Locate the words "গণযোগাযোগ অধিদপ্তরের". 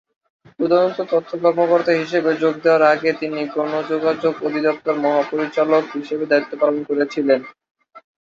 3.55-5.01